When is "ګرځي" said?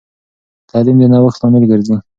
1.71-1.95